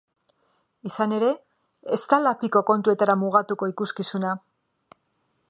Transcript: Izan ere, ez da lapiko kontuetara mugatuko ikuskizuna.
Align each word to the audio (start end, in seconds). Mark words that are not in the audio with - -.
Izan 0.89 1.13
ere, 1.17 1.29
ez 1.97 2.01
da 2.15 2.19
lapiko 2.29 2.65
kontuetara 2.71 3.19
mugatuko 3.25 3.71
ikuskizuna. 3.75 4.35